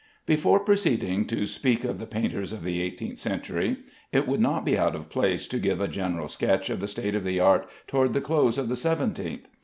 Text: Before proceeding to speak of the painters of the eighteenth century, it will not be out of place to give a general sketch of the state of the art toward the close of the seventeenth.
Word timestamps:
Before 0.25 0.59
proceeding 0.59 1.27
to 1.27 1.45
speak 1.45 1.83
of 1.83 1.99
the 1.99 2.07
painters 2.07 2.51
of 2.51 2.63
the 2.63 2.81
eighteenth 2.81 3.19
century, 3.19 3.81
it 4.11 4.27
will 4.27 4.39
not 4.39 4.65
be 4.65 4.75
out 4.75 4.95
of 4.95 5.11
place 5.11 5.47
to 5.49 5.59
give 5.59 5.79
a 5.79 5.87
general 5.87 6.27
sketch 6.27 6.71
of 6.71 6.79
the 6.79 6.87
state 6.87 7.13
of 7.13 7.23
the 7.23 7.39
art 7.39 7.69
toward 7.85 8.13
the 8.13 8.19
close 8.21 8.57
of 8.57 8.67
the 8.67 8.75
seventeenth. 8.75 9.47